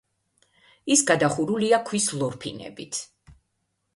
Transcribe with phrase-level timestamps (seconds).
[0.93, 3.01] ის გადახურულია ქვის ლორფინებით.